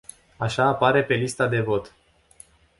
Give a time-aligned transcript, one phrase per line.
[0.37, 1.95] Așa apare pe lista de vot.